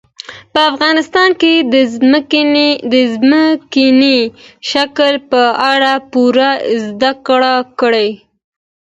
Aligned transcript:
په 0.53 0.59
افغانستان 0.71 1.29
کې 1.41 1.53
د 2.93 2.95
ځمکني 3.13 4.19
شکل 4.71 5.13
په 5.31 5.41
اړه 5.71 5.93
پوره 6.11 6.51
زده 6.85 7.11
کړه 7.27 7.53
کېږي. 7.79 8.11